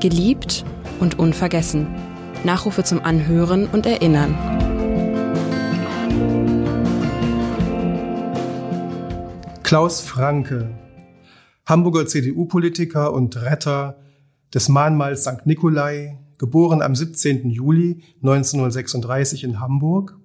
Geliebt 0.00 0.64
und 0.98 1.18
unvergessen. 1.18 1.86
Nachrufe 2.42 2.84
zum 2.84 3.04
Anhören 3.04 3.66
und 3.66 3.84
Erinnern. 3.84 4.34
Klaus 9.62 10.00
Franke, 10.00 10.70
Hamburger 11.66 12.06
CDU-Politiker 12.06 13.12
und 13.12 13.36
Retter 13.42 13.98
des 14.54 14.70
Mahnmals 14.70 15.24
St. 15.24 15.44
Nikolai, 15.44 16.18
geboren 16.38 16.80
am 16.80 16.94
17. 16.94 17.50
Juli 17.50 18.02
1936 18.22 19.44
in 19.44 19.60
Hamburg, 19.60 20.16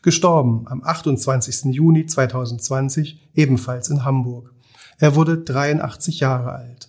gestorben 0.00 0.64
am 0.68 0.82
28. 0.82 1.74
Juni 1.74 2.06
2020 2.06 3.28
ebenfalls 3.34 3.90
in 3.90 4.06
Hamburg. 4.06 4.54
Er 4.98 5.14
wurde 5.14 5.36
83 5.36 6.20
Jahre 6.20 6.52
alt. 6.52 6.88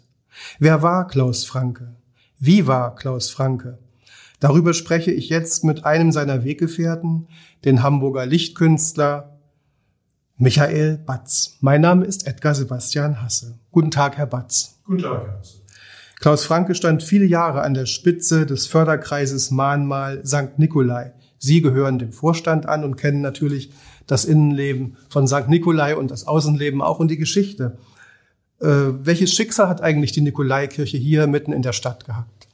Wer 0.57 0.81
war 0.81 1.05
Klaus 1.05 1.43
Franke? 1.43 1.98
Wie 2.41 2.67
war 2.67 2.95
Klaus 2.95 3.29
Franke? 3.29 3.79
Darüber 4.39 4.73
spreche 4.73 5.11
ich 5.11 5.27
jetzt 5.27 5.65
mit 5.65 5.83
einem 5.83 6.13
seiner 6.13 6.45
Weggefährten, 6.45 7.27
den 7.65 7.83
Hamburger 7.83 8.25
Lichtkünstler 8.25 9.37
Michael 10.37 10.99
Batz. 10.99 11.57
Mein 11.59 11.81
Name 11.81 12.05
ist 12.05 12.25
Edgar 12.25 12.55
Sebastian 12.55 13.21
Hasse. 13.21 13.59
Guten 13.71 13.91
Tag, 13.91 14.15
Herr 14.17 14.25
Batz. 14.25 14.79
Guten 14.85 15.01
Tag, 15.01 15.27
Herr 15.27 15.37
Hasse. 15.37 15.57
Klaus 16.21 16.45
Franke 16.45 16.75
stand 16.75 17.03
viele 17.03 17.25
Jahre 17.25 17.61
an 17.61 17.73
der 17.73 17.85
Spitze 17.85 18.45
des 18.45 18.67
Förderkreises 18.67 19.51
Mahnmal 19.51 20.25
St. 20.25 20.57
Nikolai. 20.57 21.11
Sie 21.39 21.61
gehören 21.61 21.99
dem 21.99 22.13
Vorstand 22.13 22.67
an 22.67 22.85
und 22.85 22.95
kennen 22.95 23.19
natürlich 23.19 23.73
das 24.07 24.23
Innenleben 24.23 24.95
von 25.09 25.27
St. 25.27 25.49
Nikolai 25.49 25.97
und 25.97 26.09
das 26.09 26.25
Außenleben 26.25 26.81
auch 26.81 26.99
und 26.99 27.11
die 27.11 27.17
Geschichte. 27.17 27.77
Äh, 28.61 28.65
welches 29.03 29.33
Schicksal 29.33 29.69
hat 29.69 29.81
eigentlich 29.81 30.11
die 30.11 30.21
Nikolaikirche 30.21 30.97
hier 30.97 31.27
mitten 31.27 31.53
in 31.53 31.61
der 31.61 31.73
Stadt 31.73 32.05
gehabt? 32.05 32.47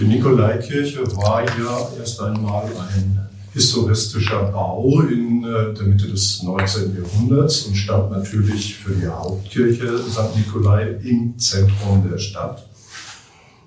Die 0.00 0.04
Nikolaikirche 0.04 1.06
war 1.16 1.44
ja 1.44 1.88
erst 1.98 2.20
einmal 2.20 2.64
ein 2.94 3.28
historistischer 3.52 4.44
Bau 4.52 5.00
in 5.02 5.44
äh, 5.44 5.74
der 5.74 5.84
Mitte 5.84 6.06
des 6.06 6.42
19. 6.42 6.96
Jahrhunderts 6.96 7.62
und 7.62 7.74
stand 7.74 8.10
natürlich 8.10 8.76
für 8.76 8.92
die 8.92 9.06
Hauptkirche 9.06 9.98
St. 9.98 10.36
Nikolai 10.36 10.96
im 11.02 11.38
Zentrum 11.38 12.06
der 12.10 12.18
Stadt. 12.18 12.66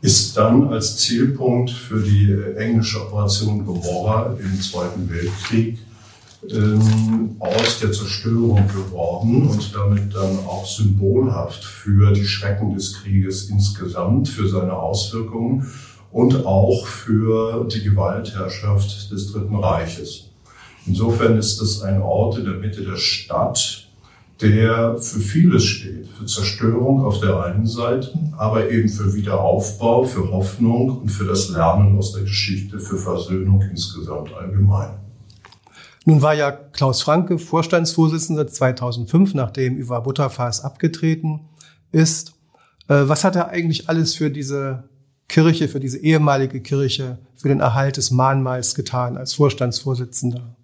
Ist 0.02 0.38
dann 0.38 0.70
als 0.70 0.98
Zielpunkt 0.98 1.72
für 1.72 2.02
die 2.02 2.32
englische 2.56 3.02
Operation 3.02 3.66
Gomorra 3.66 4.38
im 4.40 4.62
Zweiten 4.62 5.10
Weltkrieg 5.10 5.80
ähm, 6.48 7.36
aus 7.40 7.80
der 7.80 7.92
Zerstörung 7.92 8.66
geworden 8.68 9.48
und 9.48 9.76
damit 9.76 10.14
dann 10.14 10.40
auch 10.48 10.66
symbolhaft 10.66 11.64
für 11.64 12.14
die 12.14 12.26
Schrecken 12.26 12.74
des 12.74 12.94
Krieges 12.94 13.50
insgesamt, 13.50 14.30
für 14.30 14.48
seine 14.48 14.74
Auswirkungen 14.74 15.68
und 16.12 16.46
auch 16.46 16.88
für 16.88 17.66
die 17.66 17.84
Gewaltherrschaft 17.84 19.12
des 19.12 19.32
Dritten 19.32 19.56
Reiches. 19.56 20.30
Insofern 20.88 21.38
ist 21.38 21.62
es 21.62 21.82
ein 21.82 22.02
Ort 22.02 22.38
in 22.38 22.46
der 22.46 22.56
Mitte 22.56 22.84
der 22.84 22.96
Stadt, 22.96 23.86
der 24.42 24.98
für 24.98 25.20
vieles 25.20 25.66
steht, 25.66 26.08
für 26.08 26.26
Zerstörung 26.26 27.04
auf 27.04 27.20
der 27.20 27.44
einen 27.44 27.68
Seite, 27.68 28.14
aber 28.38 28.72
eben 28.72 28.88
für 28.88 29.14
Wiederaufbau, 29.14 30.06
für 30.06 30.32
Hoffnung 30.32 31.02
und 31.02 31.10
für 31.10 31.26
das 31.26 31.50
Lernen 31.50 31.98
aus 31.98 32.14
der 32.14 32.24
Geschichte, 32.24 32.80
für 32.80 32.98
Versöhnung 32.98 33.62
insgesamt 33.70 34.34
allgemein. 34.34 35.09
Nun 36.10 36.24
war 36.24 36.34
ja 36.34 36.50
Klaus 36.50 37.04
Franke 37.04 37.38
Vorstandsvorsitzender 37.38 38.48
2005, 38.48 39.36
nachdem 39.36 39.78
Ivar 39.78 40.02
Butterfass 40.02 40.64
abgetreten 40.64 41.42
ist. 41.92 42.34
Äh, 42.88 43.04
was 43.04 43.24
hat 43.24 43.36
er 43.36 43.50
eigentlich 43.50 43.90
alles 43.90 44.16
für 44.16 44.32
diese 44.32 44.86
Kirche, 45.28 45.68
für 45.68 45.80
diese 45.80 46.00
ehemalige 46.00 46.62
Kirche, 46.62 47.20
für 47.36 47.50
den 47.50 47.60
Erhalt 47.60 47.98
des 47.98 48.10
Mahnmals 48.10 48.74
getan 48.74 49.18
als 49.18 49.34
Vorstandsvorsitzender? 49.34 50.56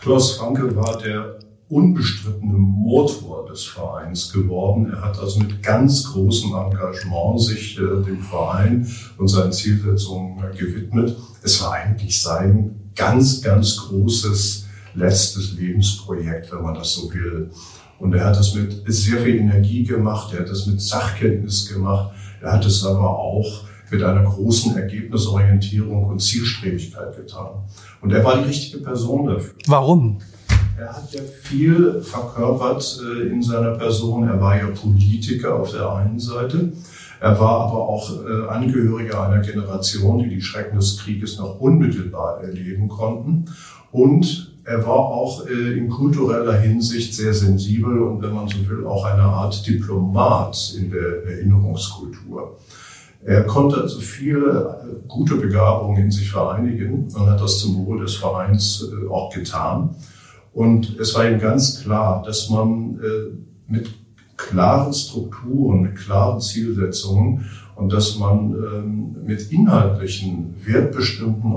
Klaus 0.00 0.36
Franke 0.38 0.74
war 0.74 0.96
der 0.96 1.38
unbestrittene 1.68 2.56
Motor 2.56 3.44
des 3.44 3.64
Vereins 3.64 4.32
geworden. 4.32 4.90
Er 4.90 5.02
hat 5.02 5.18
also 5.18 5.40
mit 5.40 5.62
ganz 5.62 6.02
großem 6.12 6.54
Engagement 6.54 7.42
sich 7.42 7.78
äh, 7.78 8.02
dem 8.06 8.22
Verein 8.22 8.90
und 9.18 9.28
seinen 9.28 9.52
Zielsetzungen 9.52 10.42
äh, 10.42 10.56
gewidmet. 10.56 11.14
Es 11.42 11.60
war 11.60 11.72
eigentlich 11.72 12.22
sein 12.22 12.90
ganz, 12.96 13.42
ganz 13.42 13.76
großes 13.76 14.64
letztes 14.94 15.52
Lebensprojekt, 15.52 16.52
wenn 16.52 16.62
man 16.62 16.74
das 16.74 16.92
so 16.94 17.12
will. 17.12 17.50
Und 17.98 18.14
er 18.14 18.26
hat 18.26 18.36
das 18.36 18.54
mit 18.54 18.82
sehr 18.86 19.20
viel 19.20 19.36
Energie 19.36 19.84
gemacht, 19.84 20.32
er 20.32 20.40
hat 20.40 20.50
das 20.50 20.66
mit 20.66 20.80
Sachkenntnis 20.80 21.68
gemacht, 21.68 22.12
er 22.40 22.52
hat 22.52 22.64
es 22.64 22.84
aber 22.84 23.18
auch 23.18 23.64
mit 23.90 24.02
einer 24.02 24.22
großen 24.22 24.76
Ergebnisorientierung 24.76 26.04
und 26.04 26.20
Zielstrebigkeit 26.20 27.16
getan. 27.16 27.64
Und 28.00 28.12
er 28.12 28.22
war 28.24 28.38
die 28.38 28.44
richtige 28.44 28.84
Person 28.84 29.26
dafür. 29.26 29.54
Warum? 29.66 30.18
Er 30.78 30.92
hat 30.92 31.12
ja 31.12 31.22
viel 31.42 32.00
verkörpert 32.02 33.00
äh, 33.02 33.28
in 33.28 33.42
seiner 33.42 33.72
Person. 33.72 34.28
Er 34.28 34.40
war 34.40 34.56
ja 34.56 34.68
Politiker 34.68 35.56
auf 35.56 35.72
der 35.72 35.92
einen 35.92 36.20
Seite. 36.20 36.72
Er 37.20 37.40
war 37.40 37.66
aber 37.66 37.88
auch 37.88 38.10
äh, 38.24 38.48
Angehöriger 38.48 39.26
einer 39.26 39.42
Generation, 39.42 40.20
die 40.20 40.28
die 40.28 40.40
Schrecken 40.40 40.76
des 40.76 40.98
Krieges 40.98 41.38
noch 41.38 41.58
unmittelbar 41.58 42.42
erleben 42.42 42.88
konnten. 42.88 43.46
Und 43.90 44.47
er 44.68 44.86
war 44.86 44.98
auch 44.98 45.46
äh, 45.46 45.78
in 45.78 45.88
kultureller 45.88 46.58
Hinsicht 46.58 47.14
sehr 47.14 47.32
sensibel 47.32 48.02
und 48.02 48.20
wenn 48.20 48.34
man 48.34 48.48
so 48.48 48.68
will, 48.68 48.86
auch 48.86 49.06
eine 49.06 49.22
Art 49.22 49.66
Diplomat 49.66 50.74
in 50.76 50.90
der 50.90 51.24
Erinnerungskultur. 51.24 52.58
Er 53.24 53.44
konnte 53.44 53.80
also 53.80 53.98
viele 54.00 54.82
äh, 54.84 55.08
gute 55.08 55.36
Begabungen 55.36 56.04
in 56.04 56.10
sich 56.10 56.30
vereinigen 56.30 57.08
und 57.14 57.30
hat 57.30 57.40
das 57.40 57.60
zum 57.60 57.86
Wohl 57.86 58.00
des 58.00 58.16
Vereins 58.16 58.86
äh, 58.92 59.08
auch 59.08 59.32
getan. 59.32 59.96
Und 60.52 60.98
es 61.00 61.14
war 61.14 61.26
ihm 61.26 61.38
ganz 61.38 61.82
klar, 61.82 62.22
dass 62.22 62.50
man 62.50 62.98
mit 63.68 63.90
klaren 64.36 64.92
Strukturen, 64.92 65.82
mit 65.82 65.96
klaren 65.96 66.40
Zielsetzungen 66.40 67.44
und 67.76 67.92
dass 67.92 68.18
man 68.18 68.54
ähm, 68.54 69.16
mit 69.24 69.52
inhaltlichen, 69.52 70.56
wertbestimmten, 70.64 71.52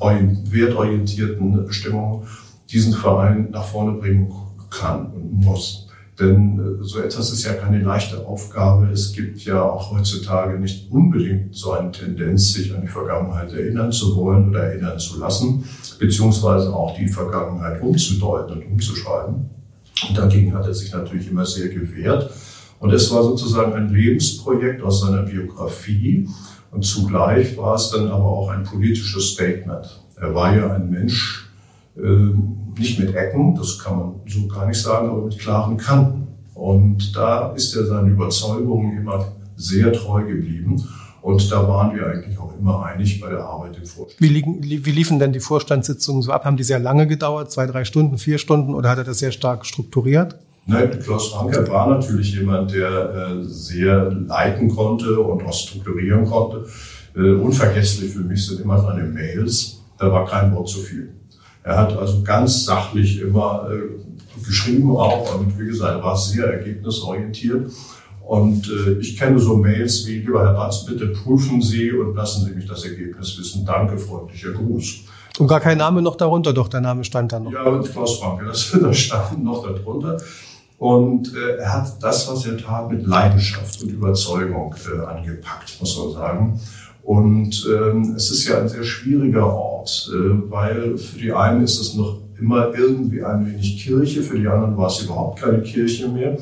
wertorientierten 0.00 1.66
Bestimmungen 1.66 2.22
diesen 2.70 2.92
Verein 2.92 3.50
nach 3.50 3.64
vorne 3.64 3.92
bringen 3.98 4.32
kann 4.70 5.12
und 5.12 5.44
muss. 5.44 5.88
Denn 6.18 6.58
äh, 6.58 6.84
so 6.84 7.00
etwas 7.00 7.30
ist 7.30 7.44
ja 7.44 7.54
keine 7.54 7.80
leichte 7.80 8.26
Aufgabe. 8.26 8.88
Es 8.92 9.12
gibt 9.12 9.40
ja 9.44 9.62
auch 9.62 9.92
heutzutage 9.92 10.58
nicht 10.58 10.90
unbedingt 10.90 11.54
so 11.54 11.72
eine 11.72 11.92
Tendenz, 11.92 12.52
sich 12.52 12.74
an 12.74 12.82
die 12.82 12.88
Vergangenheit 12.88 13.52
erinnern 13.52 13.92
zu 13.92 14.16
wollen 14.16 14.48
oder 14.48 14.64
erinnern 14.64 14.98
zu 14.98 15.18
lassen, 15.18 15.64
beziehungsweise 15.98 16.74
auch 16.74 16.96
die 16.96 17.08
Vergangenheit 17.08 17.80
umzudeuten 17.80 18.58
und 18.58 18.66
umzuschreiben. 18.72 19.48
Und 20.08 20.18
dagegen 20.18 20.54
hat 20.54 20.66
er 20.66 20.74
sich 20.74 20.92
natürlich 20.92 21.30
immer 21.30 21.46
sehr 21.46 21.68
gewehrt. 21.68 22.30
Und 22.80 22.92
es 22.92 23.12
war 23.12 23.22
sozusagen 23.22 23.72
ein 23.72 23.88
Lebensprojekt 23.88 24.82
aus 24.82 25.00
seiner 25.00 25.22
Biografie. 25.22 26.28
Und 26.70 26.84
zugleich 26.84 27.56
war 27.56 27.74
es 27.74 27.90
dann 27.90 28.08
aber 28.08 28.26
auch 28.26 28.50
ein 28.50 28.62
politisches 28.62 29.32
Statement. 29.32 30.00
Er 30.16 30.34
war 30.34 30.54
ja 30.54 30.72
ein 30.72 30.90
Mensch, 30.90 31.50
ähm, 31.96 32.57
nicht 32.78 32.98
mit 32.98 33.14
Ecken, 33.14 33.54
das 33.54 33.78
kann 33.78 33.98
man 33.98 34.14
so 34.26 34.46
gar 34.46 34.66
nicht 34.66 34.80
sagen, 34.80 35.08
aber 35.08 35.22
mit 35.22 35.38
klaren 35.38 35.76
Kanten. 35.76 36.28
Und 36.54 37.14
da 37.14 37.52
ist 37.52 37.74
er 37.76 37.86
seinen 37.86 38.12
Überzeugungen 38.12 38.98
immer 38.98 39.32
sehr 39.56 39.92
treu 39.92 40.24
geblieben. 40.24 40.82
Und 41.22 41.50
da 41.52 41.68
waren 41.68 41.94
wir 41.94 42.06
eigentlich 42.06 42.38
auch 42.38 42.52
immer 42.58 42.84
einig 42.84 43.20
bei 43.20 43.28
der 43.28 43.44
Arbeit 43.44 43.76
im 43.76 43.84
Vorstand. 43.84 44.20
Wie, 44.20 44.28
liegen, 44.28 44.62
wie 44.62 44.90
liefen 44.90 45.18
denn 45.18 45.32
die 45.32 45.40
Vorstandssitzungen 45.40 46.22
so 46.22 46.32
ab? 46.32 46.44
Haben 46.44 46.56
die 46.56 46.62
sehr 46.62 46.78
lange 46.78 47.06
gedauert, 47.06 47.50
zwei, 47.50 47.66
drei 47.66 47.84
Stunden, 47.84 48.18
vier 48.18 48.38
Stunden, 48.38 48.74
oder 48.74 48.90
hat 48.90 48.98
er 48.98 49.04
das 49.04 49.18
sehr 49.18 49.32
stark 49.32 49.66
strukturiert? 49.66 50.36
Nein, 50.66 50.98
Klaus 51.02 51.32
Franke 51.32 51.66
war 51.68 51.88
natürlich 51.88 52.34
jemand, 52.34 52.72
der 52.72 52.90
äh, 53.40 53.44
sehr 53.44 54.10
leiten 54.10 54.68
konnte 54.68 55.18
und 55.18 55.42
auch 55.44 55.52
strukturieren 55.52 56.26
konnte. 56.26 56.66
Äh, 57.16 57.32
unvergesslich 57.32 58.12
für 58.12 58.20
mich 58.20 58.46
sind 58.46 58.60
immer 58.60 58.78
seine 58.80 59.04
Mails. 59.04 59.80
Da 59.98 60.12
war 60.12 60.26
kein 60.26 60.54
Wort 60.54 60.68
zu 60.68 60.80
viel. 60.80 61.10
Er 61.68 61.76
hat 61.76 61.94
also 61.98 62.22
ganz 62.22 62.64
sachlich 62.64 63.20
immer 63.20 63.68
äh, 63.70 64.42
geschrieben 64.42 64.96
auch 64.96 65.38
und 65.38 65.58
wie 65.58 65.66
gesagt, 65.66 66.02
war 66.02 66.16
sehr 66.16 66.46
ergebnisorientiert. 66.46 67.70
Und 68.26 68.70
äh, 68.70 68.92
ich 68.92 69.18
kenne 69.18 69.38
so 69.38 69.58
Mails 69.58 70.06
wie, 70.06 70.20
lieber 70.20 70.46
Herr 70.46 70.54
Batz, 70.54 70.86
bitte 70.86 71.08
prüfen 71.08 71.60
Sie 71.60 71.92
und 71.92 72.14
lassen 72.14 72.46
Sie 72.46 72.52
mich 72.52 72.66
das 72.66 72.86
Ergebnis 72.86 73.38
wissen. 73.38 73.66
Danke, 73.66 73.98
freundlicher 73.98 74.52
Gruß. 74.52 75.00
Und 75.38 75.46
gar 75.46 75.60
kein 75.60 75.76
Name 75.76 76.00
noch 76.00 76.16
darunter, 76.16 76.54
doch 76.54 76.68
der 76.68 76.80
Name 76.80 77.04
stand 77.04 77.32
da 77.32 77.38
noch. 77.38 77.52
Ja, 77.52 77.78
Klaus 77.80 78.18
Franke, 78.18 78.46
das, 78.46 78.74
das 78.82 78.96
stand 78.96 79.44
noch 79.44 79.62
darunter. 79.62 80.16
Und 80.78 81.34
äh, 81.34 81.56
er 81.58 81.74
hat 81.74 82.02
das, 82.02 82.30
was 82.30 82.46
er 82.46 82.56
tat, 82.56 82.90
mit 82.90 83.06
Leidenschaft 83.06 83.82
und 83.82 83.90
Überzeugung 83.90 84.74
äh, 84.90 85.04
angepackt, 85.04 85.76
muss 85.80 85.98
man 85.98 86.12
sagen. 86.12 86.60
Und 87.08 87.66
ähm, 87.74 88.16
es 88.16 88.30
ist 88.30 88.46
ja 88.46 88.60
ein 88.60 88.68
sehr 88.68 88.84
schwieriger 88.84 89.46
Ort, 89.46 90.10
äh, 90.12 90.50
weil 90.50 90.98
für 90.98 91.18
die 91.18 91.32
einen 91.32 91.64
ist 91.64 91.80
es 91.80 91.94
noch 91.94 92.18
immer 92.38 92.74
irgendwie 92.76 93.24
ein 93.24 93.46
wenig 93.46 93.82
Kirche, 93.82 94.20
für 94.20 94.38
die 94.38 94.46
anderen 94.46 94.76
war 94.76 94.88
es 94.88 95.00
überhaupt 95.00 95.40
keine 95.40 95.62
Kirche 95.62 96.06
mehr 96.10 96.36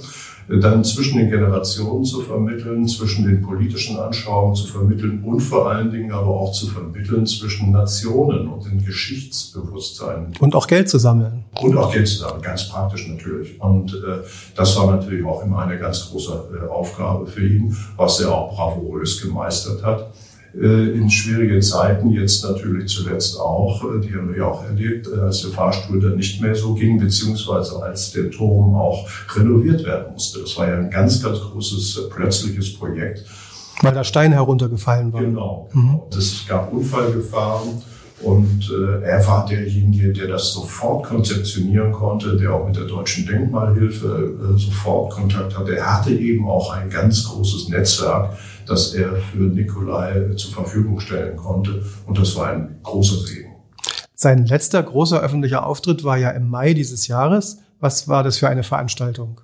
dann 0.48 0.84
zwischen 0.84 1.18
den 1.18 1.28
Generationen 1.28 2.04
zu 2.04 2.20
vermitteln, 2.20 2.86
zwischen 2.86 3.26
den 3.26 3.42
politischen 3.42 3.98
Anschauungen 3.98 4.54
zu 4.54 4.66
vermitteln 4.66 5.24
und 5.24 5.40
vor 5.40 5.68
allen 5.68 5.90
Dingen 5.90 6.12
aber 6.12 6.28
auch 6.28 6.52
zu 6.52 6.68
vermitteln 6.68 7.26
zwischen 7.26 7.72
Nationen 7.72 8.46
und 8.46 8.64
dem 8.64 8.84
Geschichtsbewusstsein. 8.84 10.32
Und 10.38 10.54
auch 10.54 10.68
Geld 10.68 10.88
zu 10.88 10.98
sammeln. 10.98 11.44
Und 11.60 11.76
auch 11.76 11.92
Geld 11.92 12.06
zu 12.06 12.18
sammeln, 12.18 12.42
ganz 12.42 12.68
praktisch 12.68 13.08
natürlich. 13.08 13.60
Und 13.60 13.92
äh, 13.94 14.24
das 14.54 14.76
war 14.76 14.86
natürlich 14.86 15.24
auch 15.24 15.42
immer 15.42 15.62
eine 15.62 15.78
ganz 15.78 16.10
große 16.10 16.60
äh, 16.62 16.68
Aufgabe 16.68 17.26
für 17.26 17.46
ihn, 17.46 17.76
was 17.96 18.20
er 18.20 18.32
auch 18.32 18.54
bravourös 18.54 19.20
gemeistert 19.20 19.82
hat. 19.84 20.12
Äh, 20.58 20.97
in 20.97 21.11
schwierigen 21.11 21.61
Zeiten, 21.61 22.11
jetzt 22.11 22.43
natürlich 22.43 22.88
zuletzt 22.88 23.38
auch, 23.38 23.85
äh, 23.85 24.00
die 24.00 24.14
haben 24.14 24.35
wir 24.35 24.47
auch 24.47 24.64
erlebt, 24.64 25.06
äh, 25.06 25.20
als 25.20 25.43
der 25.43 25.50
Fahrstuhl 25.50 26.00
dann 26.00 26.17
nicht 26.17 26.41
mehr 26.41 26.55
so 26.55 26.73
ging, 26.73 26.99
beziehungsweise 26.99 27.82
als 27.82 28.12
der 28.12 28.31
Turm 28.31 28.75
auch 28.75 29.06
renoviert 29.35 29.85
werden 29.85 30.12
musste. 30.12 30.41
Das 30.41 30.56
war 30.56 30.69
ja 30.69 30.79
ein 30.79 30.91
ganz, 30.91 31.23
ganz 31.23 31.41
großes 31.41 32.08
plötzliches 32.08 32.73
Projekt. 32.79 33.26
Weil 33.82 33.93
da 33.93 34.03
Steine 34.03 34.37
heruntergefallen 34.37 35.12
waren. 35.12 35.25
Genau. 35.25 35.69
Mhm. 35.75 36.00
Es 36.17 36.47
gab 36.49 36.73
Unfallgefahren. 36.73 37.82
Und 38.22 38.70
äh, 38.70 39.02
er 39.02 39.26
war 39.26 39.46
derjenige, 39.46 40.12
der 40.12 40.28
das 40.28 40.52
sofort 40.52 41.04
konzeptionieren 41.04 41.92
konnte, 41.92 42.36
der 42.36 42.54
auch 42.54 42.66
mit 42.66 42.76
der 42.76 42.84
Deutschen 42.84 43.26
Denkmalhilfe 43.26 44.54
äh, 44.54 44.58
sofort 44.58 45.12
Kontakt 45.12 45.56
hatte. 45.56 45.76
Er 45.76 45.98
hatte 45.98 46.12
eben 46.12 46.48
auch 46.48 46.72
ein 46.72 46.88
ganz 46.88 47.24
großes 47.24 47.68
Netzwerk 47.68 48.36
das 48.66 48.94
er 48.94 49.16
für 49.16 49.38
Nikolai 49.38 50.34
zur 50.36 50.52
Verfügung 50.52 51.00
stellen 51.00 51.36
konnte. 51.36 51.84
Und 52.06 52.18
das 52.18 52.36
war 52.36 52.48
ein 52.48 52.78
großer 52.82 53.26
Segen. 53.26 53.54
Sein 54.14 54.46
letzter 54.46 54.82
großer 54.82 55.20
öffentlicher 55.20 55.66
Auftritt 55.66 56.04
war 56.04 56.16
ja 56.16 56.30
im 56.30 56.48
Mai 56.48 56.74
dieses 56.74 57.06
Jahres. 57.06 57.58
Was 57.80 58.08
war 58.08 58.22
das 58.22 58.38
für 58.38 58.48
eine 58.48 58.62
Veranstaltung? 58.62 59.40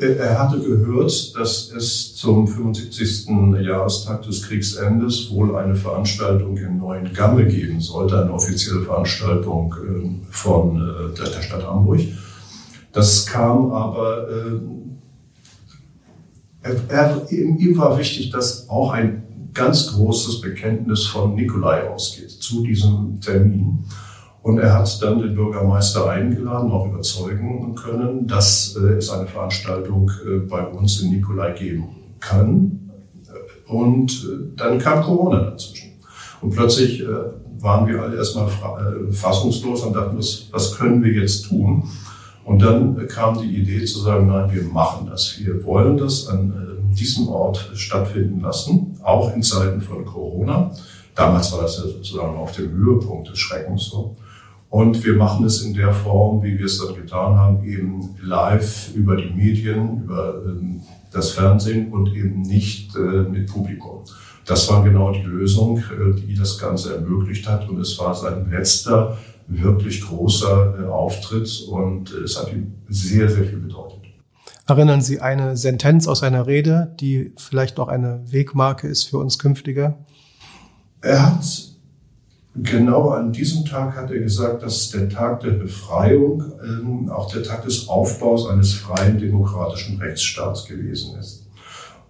Er 0.00 0.38
hatte 0.38 0.60
gehört, 0.60 1.36
dass 1.36 1.72
es 1.72 2.14
zum 2.14 2.46
75. 2.46 3.28
Jahrestag 3.60 4.22
des 4.22 4.44
Kriegsendes 4.44 5.28
wohl 5.30 5.56
eine 5.56 5.74
Veranstaltung 5.74 6.56
in 6.56 6.78
Neuen 6.78 7.12
Gamme 7.12 7.46
geben 7.46 7.80
sollte, 7.80 8.22
eine 8.22 8.32
offizielle 8.32 8.82
Veranstaltung 8.82 9.74
ähm, 9.82 10.20
von 10.30 10.76
äh, 10.76 11.14
der 11.16 11.42
Stadt 11.42 11.66
Hamburg. 11.66 12.00
Das 12.92 13.26
kam 13.26 13.72
aber 13.72 14.28
äh, 14.28 14.60
er, 16.88 17.26
ihm 17.30 17.76
war 17.76 17.98
wichtig, 17.98 18.30
dass 18.30 18.68
auch 18.68 18.92
ein 18.92 19.24
ganz 19.52 19.92
großes 19.92 20.40
Bekenntnis 20.40 21.06
von 21.06 21.34
Nikolai 21.34 21.88
ausgeht 21.88 22.30
zu 22.30 22.62
diesem 22.62 23.20
Termin. 23.20 23.84
Und 24.42 24.58
er 24.58 24.78
hat 24.78 25.02
dann 25.02 25.18
den 25.18 25.34
Bürgermeister 25.34 26.08
eingeladen, 26.08 26.70
auch 26.70 26.86
überzeugen 26.86 27.74
können, 27.74 28.26
dass 28.26 28.76
äh, 28.76 28.94
es 28.94 29.10
eine 29.10 29.26
Veranstaltung 29.26 30.10
äh, 30.26 30.38
bei 30.38 30.64
uns 30.66 31.00
in 31.00 31.10
Nikolai 31.10 31.52
geben 31.52 31.88
kann. 32.20 32.90
Und 33.66 34.10
äh, 34.24 34.56
dann 34.56 34.78
kam 34.78 35.02
Corona 35.02 35.50
dazwischen. 35.50 35.92
Und 36.40 36.54
plötzlich 36.54 37.04
waren 37.58 37.88
wir 37.88 38.00
alle 38.00 38.16
erstmal 38.16 38.48
fassungslos 39.10 39.82
und 39.82 39.96
dachten, 39.96 40.16
was, 40.16 40.78
können 40.78 41.02
wir 41.02 41.12
jetzt 41.12 41.48
tun? 41.48 41.82
Und 42.44 42.62
dann 42.62 43.08
kam 43.08 43.40
die 43.40 43.56
Idee 43.56 43.84
zu 43.84 43.98
sagen, 43.98 44.28
nein, 44.28 44.48
wir 44.52 44.62
machen 44.62 45.08
das. 45.10 45.36
Wir 45.40 45.64
wollen 45.64 45.96
das 45.96 46.28
an 46.28 46.54
diesem 46.96 47.26
Ort 47.26 47.72
stattfinden 47.74 48.40
lassen, 48.40 48.96
auch 49.02 49.34
in 49.34 49.42
Zeiten 49.42 49.80
von 49.80 50.04
Corona. 50.04 50.70
Damals 51.16 51.52
war 51.52 51.62
das 51.62 51.78
ja 51.78 51.88
sozusagen 51.88 52.36
auf 52.36 52.52
dem 52.52 52.70
Höhepunkt 52.70 53.30
des 53.30 53.38
Schreckens 53.40 53.86
so. 53.86 54.14
Und 54.70 55.02
wir 55.04 55.14
machen 55.14 55.46
es 55.46 55.62
in 55.62 55.72
der 55.74 55.92
Form, 55.92 56.42
wie 56.42 56.58
wir 56.58 56.66
es 56.66 56.78
dann 56.78 56.94
getan 56.94 57.36
haben, 57.36 57.64
eben 57.64 58.16
live 58.22 58.94
über 58.94 59.16
die 59.16 59.30
Medien, 59.30 60.04
über 60.04 60.42
ähm, 60.44 60.82
das 61.10 61.30
Fernsehen 61.30 61.90
und 61.92 62.14
eben 62.14 62.42
nicht 62.42 62.94
äh, 62.94 63.22
mit 63.22 63.50
Publikum. 63.50 64.04
Das 64.44 64.68
war 64.70 64.84
genau 64.84 65.12
die 65.12 65.22
Lösung, 65.22 65.78
äh, 65.78 66.20
die 66.20 66.34
das 66.34 66.58
Ganze 66.58 66.96
ermöglicht 66.96 67.48
hat. 67.48 67.68
Und 67.68 67.80
es 67.80 67.98
war 67.98 68.14
sein 68.14 68.50
letzter 68.50 69.16
wirklich 69.46 70.02
großer 70.02 70.80
äh, 70.80 70.86
Auftritt 70.86 71.66
und 71.70 72.12
es 72.12 72.38
hat 72.38 72.52
ihm 72.52 72.74
sehr, 72.88 73.30
sehr 73.30 73.44
viel 73.44 73.58
bedeutet. 73.58 73.98
Erinnern 74.66 75.00
Sie 75.00 75.20
eine 75.20 75.56
Sentenz 75.56 76.06
aus 76.06 76.18
seiner 76.18 76.46
Rede, 76.46 76.94
die 77.00 77.32
vielleicht 77.38 77.78
auch 77.78 77.88
eine 77.88 78.22
Wegmarke 78.30 78.86
ist 78.86 79.04
für 79.04 79.16
uns 79.16 79.38
künftige? 79.38 79.94
Er 81.00 81.36
hat 81.36 81.77
genau 82.62 83.10
an 83.10 83.32
diesem 83.32 83.64
Tag 83.64 83.96
hat 83.96 84.10
er 84.10 84.18
gesagt, 84.18 84.62
dass 84.62 84.90
der 84.90 85.08
Tag 85.08 85.40
der 85.40 85.50
Befreiung 85.50 86.42
ähm, 86.62 87.10
auch 87.10 87.30
der 87.32 87.42
Tag 87.42 87.64
des 87.64 87.88
Aufbaus 87.88 88.48
eines 88.48 88.74
freien 88.74 89.18
demokratischen 89.18 89.98
Rechtsstaats 89.98 90.64
gewesen 90.66 91.18
ist. 91.18 91.46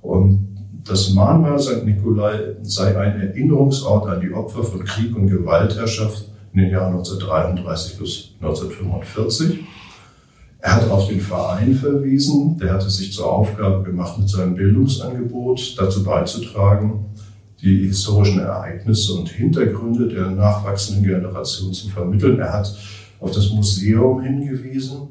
Und 0.00 0.48
das 0.84 1.10
Mahnmal 1.10 1.58
St. 1.58 1.84
Nikolai 1.84 2.56
sei 2.62 2.96
ein 2.96 3.20
Erinnerungsort 3.20 4.08
an 4.08 4.20
die 4.20 4.32
Opfer 4.32 4.64
von 4.64 4.84
Krieg 4.84 5.14
und 5.14 5.28
Gewaltherrschaft 5.28 6.24
in 6.52 6.60
den 6.60 6.70
Jahren 6.70 6.94
1933 6.94 7.98
bis 7.98 8.30
1945. 8.40 9.60
Er 10.60 10.76
hat 10.76 10.90
auf 10.90 11.08
den 11.08 11.20
Verein 11.20 11.74
verwiesen, 11.74 12.58
der 12.58 12.72
hatte 12.72 12.90
sich 12.90 13.12
zur 13.12 13.32
Aufgabe 13.32 13.84
gemacht, 13.84 14.18
mit 14.18 14.28
seinem 14.28 14.54
Bildungsangebot 14.54 15.78
dazu 15.78 16.02
beizutragen, 16.02 17.06
die 17.60 17.86
historischen 17.86 18.40
Ereignisse 18.40 19.14
und 19.14 19.28
Hintergründe 19.28 20.08
der 20.08 20.30
nachwachsenden 20.30 21.04
Generation 21.04 21.72
zu 21.72 21.88
vermitteln. 21.88 22.38
Er 22.38 22.52
hat 22.52 22.76
auf 23.20 23.32
das 23.32 23.50
Museum 23.50 24.22
hingewiesen, 24.22 25.08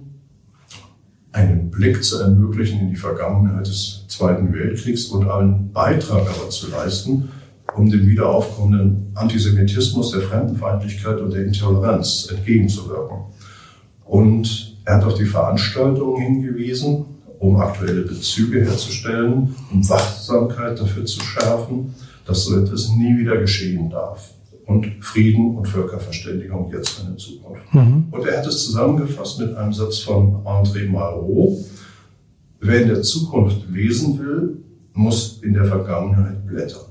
einen 1.34 1.70
Blick 1.70 2.04
zu 2.04 2.20
ermöglichen 2.20 2.80
in 2.80 2.90
die 2.90 2.96
Vergangenheit 2.96 3.68
des 3.68 4.06
Zweiten 4.08 4.54
Weltkriegs 4.54 5.06
und 5.06 5.30
einen 5.30 5.72
Beitrag 5.72 6.22
aber 6.22 6.50
zu 6.50 6.70
leisten, 6.70 7.30
um 7.76 7.90
dem 7.90 8.08
wiederaufkommenden 8.08 9.12
Antisemitismus, 9.14 10.12
der 10.12 10.22
Fremdenfeindlichkeit 10.22 11.20
und 11.20 11.34
der 11.34 11.46
Intoleranz 11.46 12.30
entgegenzuwirken. 12.32 13.18
Und 14.06 14.78
er 14.86 14.96
hat 14.96 15.04
auf 15.04 15.16
die 15.16 15.26
Veranstaltungen 15.26 16.22
hingewiesen, 16.22 17.06
um 17.40 17.58
aktuelle 17.58 18.02
Bezüge 18.02 18.64
herzustellen, 18.64 19.54
um 19.72 19.88
Wachsamkeit 19.88 20.80
dafür 20.80 21.06
zu 21.06 21.20
schärfen, 21.20 21.94
dass 22.28 22.46
so 22.46 22.60
etwas 22.60 22.90
nie 22.90 23.18
wieder 23.18 23.38
geschehen 23.38 23.90
darf. 23.90 24.34
Und 24.66 24.86
Frieden 25.00 25.56
und 25.56 25.66
Völkerverständigung 25.66 26.70
jetzt 26.74 27.00
in 27.00 27.08
der 27.08 27.18
Zukunft. 27.18 27.74
Mhm. 27.74 28.08
Und 28.12 28.28
er 28.28 28.40
hat 28.40 28.48
es 28.48 28.66
zusammengefasst 28.66 29.40
mit 29.40 29.56
einem 29.56 29.72
Satz 29.72 30.00
von 30.00 30.44
André 30.44 30.90
Malraux. 30.90 31.66
Wer 32.60 32.82
in 32.82 32.90
der 32.90 33.02
Zukunft 33.02 33.70
lesen 33.70 34.20
will, 34.20 34.58
muss 34.92 35.40
in 35.42 35.54
der 35.54 35.66
Vergangenheit 35.66 36.46
blättern. 36.46 36.88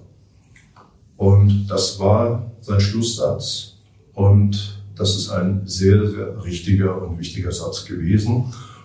Und 1.18 1.66
das 1.68 1.98
war 2.00 2.50
sein 2.60 2.80
Schlusssatz. 2.80 3.74
Und 4.14 4.80
das 4.96 5.16
ist 5.16 5.30
ein 5.30 5.62
sehr, 5.66 6.08
sehr 6.08 6.44
richtiger 6.44 7.02
und 7.02 7.18
wichtiger 7.18 7.52
Satz 7.52 7.84
gewesen. 7.84 8.44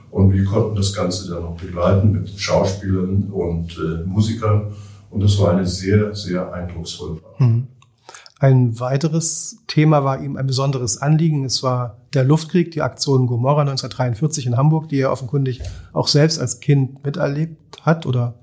Und 0.10 0.34
wir 0.34 0.44
konnten 0.44 0.76
das 0.76 0.94
Ganze 0.94 1.30
dann 1.30 1.44
noch 1.44 1.56
begleiten 1.56 2.12
mit 2.12 2.30
Schauspielern 2.38 3.30
und 3.32 3.78
äh, 3.78 4.06
Musikern. 4.06 4.74
Und 5.12 5.22
das 5.22 5.38
war 5.40 5.52
eine 5.52 5.66
sehr, 5.66 6.16
sehr 6.16 6.52
eindrucksvolle 6.52 7.18
Fahrt. 7.18 7.40
Mhm. 7.40 7.68
Ein 8.40 8.80
weiteres 8.80 9.58
Thema 9.68 10.04
war 10.04 10.20
ihm 10.20 10.36
ein 10.36 10.48
besonderes 10.48 11.00
Anliegen. 11.00 11.46
Es 11.46 11.62
war 11.62 11.98
der 12.16 12.24
Luftkrieg, 12.24 12.72
die 12.72 12.82
Aktion 12.82 13.28
Gomorra 13.28 13.62
1943 13.62 14.48
in 14.48 14.58
Hamburg, 14.58 14.90
die 14.90 15.00
er 15.00 15.12
offenkundig 15.12 15.62
auch 15.94 16.08
selbst 16.08 16.40
als 16.40 16.60
Kind 16.60 17.06
miterlebt 17.06 17.86
hat. 17.86 18.08
Oder 18.08 18.34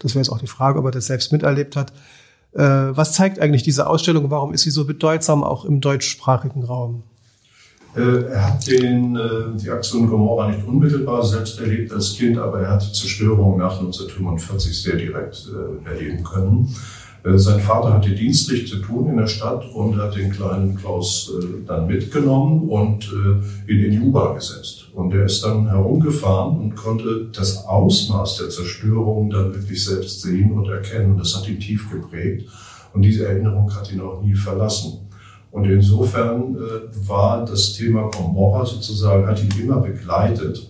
das 0.00 0.14
wäre 0.14 0.22
jetzt 0.24 0.30
auch 0.30 0.40
die 0.40 0.48
Frage, 0.48 0.80
ob 0.80 0.86
er 0.86 0.90
das 0.90 1.06
selbst 1.06 1.30
miterlebt 1.30 1.76
hat. 1.76 1.92
Äh, 2.52 2.62
was 2.62 3.12
zeigt 3.12 3.38
eigentlich 3.38 3.62
diese 3.62 3.86
Ausstellung? 3.86 4.28
Warum 4.30 4.52
ist 4.52 4.62
sie 4.62 4.70
so 4.70 4.86
bedeutsam 4.86 5.44
auch 5.44 5.64
im 5.64 5.80
deutschsprachigen 5.80 6.64
Raum? 6.64 7.04
Äh, 7.96 8.24
er 8.30 8.48
hat 8.48 8.66
den, 8.66 9.16
äh, 9.16 9.56
die 9.56 9.70
Aktion 9.70 10.08
Gomorra 10.08 10.50
nicht 10.50 10.66
unmittelbar 10.66 11.24
selbst 11.24 11.60
erlebt 11.60 11.92
als 11.92 12.14
Kind, 12.14 12.38
aber 12.38 12.60
er 12.60 12.70
hat 12.72 12.86
die 12.86 12.92
Zerstörung 12.92 13.58
nach 13.58 13.78
1945 13.78 14.82
sehr 14.82 14.96
direkt 14.96 15.48
erleben 15.84 16.24
können. 16.24 16.74
Äh, 17.24 17.38
sein 17.38 17.60
Vater 17.60 17.94
hatte 17.94 18.10
dienstlich 18.10 18.68
zu 18.68 18.76
tun 18.76 19.08
in 19.08 19.16
der 19.16 19.26
Stadt 19.26 19.64
und 19.74 19.96
hat 19.96 20.14
den 20.14 20.30
kleinen 20.30 20.76
Klaus 20.76 21.32
äh, 21.40 21.66
dann 21.66 21.86
mitgenommen 21.86 22.68
und 22.68 23.10
äh, 23.66 23.72
in 23.72 24.02
U-Bahn 24.02 24.34
gesetzt. 24.34 24.88
Und 24.92 25.12
er 25.14 25.24
ist 25.24 25.42
dann 25.42 25.68
herumgefahren 25.68 26.58
und 26.58 26.76
konnte 26.76 27.28
das 27.32 27.64
Ausmaß 27.66 28.38
der 28.38 28.50
Zerstörung 28.50 29.30
dann 29.30 29.54
wirklich 29.54 29.82
selbst 29.84 30.20
sehen 30.20 30.52
und 30.52 30.68
erkennen. 30.68 31.16
Das 31.16 31.34
hat 31.34 31.48
ihn 31.48 31.58
tief 31.58 31.90
geprägt 31.90 32.48
und 32.92 33.02
diese 33.02 33.26
Erinnerung 33.26 33.74
hat 33.74 33.90
ihn 33.90 34.02
auch 34.02 34.22
nie 34.22 34.34
verlassen. 34.34 35.08
Und 35.54 35.66
insofern 35.66 36.56
war 37.06 37.44
das 37.44 37.74
Thema 37.74 38.10
Gomorra 38.10 38.66
sozusagen, 38.66 39.24
hat 39.28 39.40
ihn 39.40 39.62
immer 39.62 39.76
begleitet, 39.76 40.68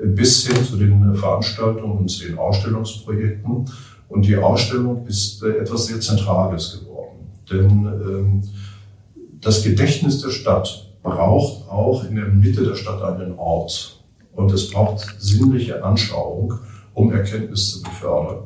bis 0.00 0.46
hin 0.46 0.64
zu 0.64 0.76
den 0.76 1.16
Veranstaltungen 1.16 1.98
und 1.98 2.08
zu 2.08 2.28
den 2.28 2.38
Ausstellungsprojekten. 2.38 3.64
Und 4.08 4.24
die 4.24 4.36
Ausstellung 4.36 5.04
ist 5.08 5.42
äh, 5.42 5.58
etwas 5.58 5.86
sehr 5.86 6.00
Zentrales 6.00 6.78
geworden. 6.78 7.26
Denn 7.50 7.86
ähm, 7.86 8.42
das 9.40 9.64
Gedächtnis 9.64 10.22
der 10.22 10.30
Stadt 10.30 10.92
braucht 11.02 11.68
auch 11.68 12.04
in 12.04 12.14
der 12.14 12.28
Mitte 12.28 12.62
der 12.62 12.76
Stadt 12.76 13.02
einen 13.02 13.36
Ort. 13.36 14.00
Und 14.36 14.52
es 14.52 14.70
braucht 14.70 15.16
sinnliche 15.18 15.82
Anschauung, 15.82 16.54
um 16.94 17.12
Erkenntnis 17.12 17.72
zu 17.72 17.82
befördern. 17.82 18.44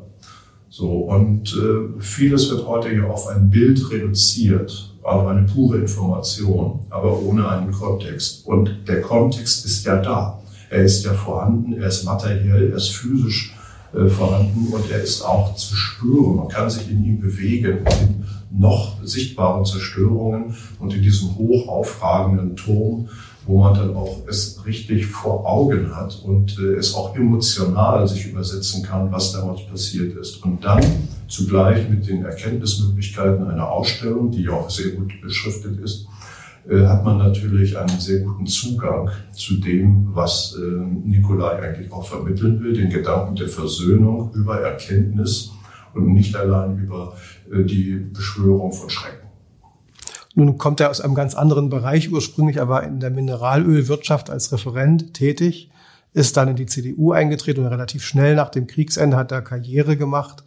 So, 0.70 0.88
und 0.88 1.54
äh, 1.54 2.00
vieles 2.00 2.50
wird 2.50 2.66
heute 2.66 2.88
hier 2.88 3.10
auf 3.10 3.26
ein 3.26 3.50
Bild 3.50 3.90
reduziert, 3.90 4.93
auf 5.04 5.26
eine 5.26 5.42
pure 5.42 5.78
Information, 5.78 6.80
aber 6.90 7.20
ohne 7.20 7.49
einen 7.49 7.70
Kontext. 7.73 8.46
Und 8.46 8.88
der 8.88 9.02
Kontext 9.02 9.64
ist 9.64 9.84
ja 9.84 9.96
da. 9.96 10.40
Er 10.70 10.82
ist 10.82 11.04
ja 11.04 11.12
vorhanden, 11.12 11.75
er 11.75 11.88
ist 11.88 12.04
materiell, 12.04 12.70
er 12.70 12.76
ist 12.76 12.88
physisch 12.88 13.54
äh, 13.94 14.08
vorhanden 14.08 14.73
und 14.73 14.90
er 14.90 15.02
ist 15.02 15.23
auch 15.23 15.54
zu 15.54 15.76
spüren. 15.76 16.37
Man 16.37 16.49
kann 16.49 16.70
sich 16.70 16.90
in 16.90 17.04
ihm 17.04 17.20
bewegen, 17.20 17.78
in 18.00 18.25
noch 18.50 18.96
sichtbaren 19.04 19.64
Zerstörungen 19.64 20.54
und 20.78 20.94
in 20.94 21.02
diesem 21.02 21.37
hoch 21.37 21.68
aufragenden 21.68 22.56
Turm 22.56 23.08
wo 23.46 23.62
man 23.62 23.74
dann 23.74 23.94
auch 23.94 24.22
es 24.26 24.64
richtig 24.66 25.06
vor 25.06 25.46
Augen 25.46 25.94
hat 25.94 26.20
und 26.24 26.58
äh, 26.58 26.74
es 26.74 26.94
auch 26.94 27.14
emotional 27.14 28.06
sich 28.08 28.30
übersetzen 28.30 28.82
kann, 28.82 29.12
was 29.12 29.32
damals 29.32 29.66
passiert 29.66 30.16
ist. 30.16 30.42
Und 30.44 30.64
dann 30.64 30.82
zugleich 31.28 31.88
mit 31.88 32.08
den 32.08 32.24
Erkenntnismöglichkeiten 32.24 33.46
einer 33.46 33.70
Ausstellung, 33.70 34.30
die 34.30 34.44
ja 34.44 34.52
auch 34.52 34.70
sehr 34.70 34.92
gut 34.92 35.20
beschriftet 35.20 35.78
ist, 35.80 36.06
äh, 36.68 36.86
hat 36.86 37.04
man 37.04 37.18
natürlich 37.18 37.76
einen 37.76 38.00
sehr 38.00 38.20
guten 38.20 38.46
Zugang 38.46 39.10
zu 39.32 39.56
dem, 39.56 40.08
was 40.14 40.56
äh, 40.58 40.60
Nikolai 40.62 41.60
eigentlich 41.60 41.92
auch 41.92 42.06
vermitteln 42.06 42.62
will, 42.62 42.72
den 42.72 42.88
Gedanken 42.88 43.36
der 43.36 43.48
Versöhnung 43.48 44.32
über 44.34 44.60
Erkenntnis 44.60 45.52
und 45.94 46.14
nicht 46.14 46.34
allein 46.34 46.78
über 46.78 47.14
äh, 47.52 47.62
die 47.64 48.06
Beschwörung 48.12 48.72
von 48.72 48.88
Schrecken. 48.88 49.23
Nun 50.34 50.58
kommt 50.58 50.80
er 50.80 50.90
aus 50.90 51.00
einem 51.00 51.14
ganz 51.14 51.34
anderen 51.34 51.70
Bereich 51.70 52.10
ursprünglich, 52.10 52.56
er 52.56 52.68
war 52.68 52.82
in 52.82 52.98
der 52.98 53.10
Mineralölwirtschaft 53.10 54.30
als 54.30 54.50
Referent 54.52 55.14
tätig, 55.14 55.70
ist 56.12 56.36
dann 56.36 56.48
in 56.48 56.56
die 56.56 56.66
CDU 56.66 57.12
eingetreten 57.12 57.60
und 57.60 57.68
relativ 57.68 58.04
schnell 58.04 58.34
nach 58.34 58.48
dem 58.48 58.66
Kriegsende 58.66 59.16
hat 59.16 59.32
er 59.32 59.42
Karriere 59.42 59.96
gemacht, 59.96 60.44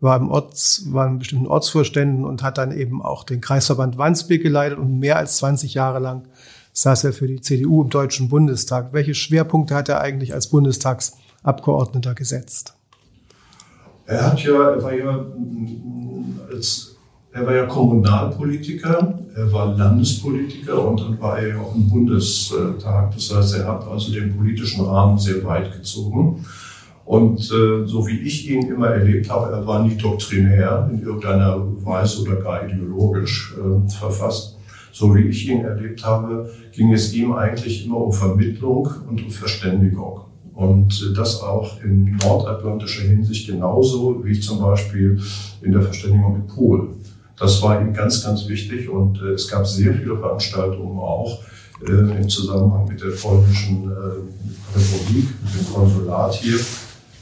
war 0.00 0.16
im 0.18 0.30
Orts, 0.30 0.86
war 0.92 1.06
in 1.06 1.18
bestimmten 1.18 1.46
Ortsvorständen 1.46 2.24
und 2.24 2.42
hat 2.42 2.58
dann 2.58 2.72
eben 2.72 3.02
auch 3.02 3.24
den 3.24 3.40
Kreisverband 3.40 3.96
Wandsbek 3.96 4.42
geleitet 4.42 4.78
und 4.78 4.98
mehr 4.98 5.16
als 5.16 5.38
20 5.38 5.72
Jahre 5.72 6.00
lang 6.00 6.28
saß 6.74 7.04
er 7.04 7.12
für 7.12 7.28
die 7.28 7.40
CDU 7.40 7.82
im 7.82 7.88
Deutschen 7.88 8.28
Bundestag. 8.28 8.92
Welche 8.92 9.14
Schwerpunkte 9.14 9.74
hat 9.74 9.88
er 9.88 10.00
eigentlich 10.00 10.34
als 10.34 10.48
Bundestagsabgeordneter 10.48 12.14
gesetzt? 12.14 12.74
Er 14.06 14.32
hat 14.32 14.42
ja, 14.42 14.70
er 14.70 14.82
war 14.82 14.92
ja 14.92 15.26
als 16.52 16.93
er 17.34 17.44
war 17.44 17.54
ja 17.54 17.66
Kommunalpolitiker, 17.66 19.18
er 19.34 19.52
war 19.52 19.74
Landespolitiker 19.74 20.86
und 20.86 21.00
dann 21.00 21.20
war 21.20 21.40
er 21.40 21.48
ja 21.48 21.60
auch 21.60 21.74
im 21.74 21.88
Bundestag. 21.88 23.12
Das 23.12 23.34
heißt, 23.34 23.56
er 23.56 23.66
hat 23.66 23.88
also 23.88 24.12
den 24.12 24.36
politischen 24.36 24.84
Rahmen 24.84 25.18
sehr 25.18 25.44
weit 25.44 25.72
gezogen. 25.72 26.46
Und 27.04 27.40
äh, 27.40 27.86
so 27.86 28.06
wie 28.06 28.20
ich 28.20 28.48
ihn 28.48 28.68
immer 28.68 28.86
erlebt 28.86 29.28
habe, 29.28 29.52
er 29.52 29.66
war 29.66 29.84
nie 29.84 29.96
doktrinär 29.96 30.88
in 30.92 31.02
irgendeiner 31.02 31.60
Weise 31.84 32.22
oder 32.22 32.36
gar 32.36 32.68
ideologisch 32.68 33.56
äh, 33.58 33.90
verfasst. 33.90 34.56
So 34.92 35.12
wie 35.16 35.22
ich 35.22 35.48
ihn 35.48 35.64
erlebt 35.64 36.04
habe, 36.04 36.48
ging 36.70 36.92
es 36.92 37.12
ihm 37.14 37.32
eigentlich 37.32 37.84
immer 37.84 37.96
um 37.96 38.12
Vermittlung 38.12 38.88
und 39.10 39.24
um 39.24 39.30
Verständigung. 39.30 40.20
Und 40.54 41.12
das 41.16 41.42
auch 41.42 41.82
in 41.82 42.16
nordatlantischer 42.22 43.02
Hinsicht 43.02 43.48
genauso 43.48 44.24
wie 44.24 44.38
zum 44.38 44.60
Beispiel 44.60 45.20
in 45.62 45.72
der 45.72 45.82
Verständigung 45.82 46.34
mit 46.34 46.46
Polen. 46.46 47.04
Das 47.38 47.60
war 47.62 47.80
ihm 47.80 47.92
ganz, 47.92 48.24
ganz 48.24 48.48
wichtig 48.48 48.88
und 48.88 49.20
äh, 49.20 49.32
es 49.32 49.48
gab 49.48 49.66
sehr 49.66 49.94
viele 49.94 50.16
Veranstaltungen 50.16 50.98
auch 50.98 51.42
äh, 51.86 51.90
im 51.90 52.28
Zusammenhang 52.28 52.86
mit 52.86 53.00
der 53.00 53.10
polnischen 53.10 53.90
äh, 53.90 54.78
Republik, 54.78 55.28
mit 55.42 55.54
dem 55.60 55.74
Konsulat 55.74 56.34
hier. 56.34 56.58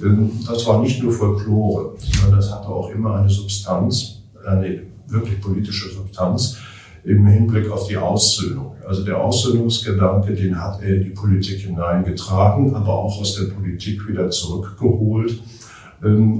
Ähm, 0.02 0.30
das 0.46 0.66
war 0.66 0.80
nicht 0.80 1.02
nur 1.02 1.12
Folklore, 1.12 1.94
sondern 1.98 2.40
das 2.40 2.52
hatte 2.52 2.68
auch 2.68 2.90
immer 2.90 3.16
eine 3.16 3.30
Substanz, 3.30 4.22
eine 4.46 4.82
wirklich 5.08 5.40
politische 5.40 5.88
Substanz 5.88 6.58
im 7.04 7.26
Hinblick 7.26 7.70
auf 7.70 7.88
die 7.88 7.96
Aussöhnung. 7.96 8.76
Also 8.86 9.04
der 9.04 9.18
Aussöhnungsgedanke, 9.18 10.34
den 10.34 10.60
hat 10.60 10.82
er 10.82 10.96
in 10.96 11.04
die 11.04 11.10
Politik 11.10 11.60
hineingetragen, 11.60 12.74
aber 12.74 12.94
auch 12.94 13.20
aus 13.20 13.36
der 13.36 13.46
Politik 13.46 14.06
wieder 14.06 14.30
zurückgeholt 14.30 15.40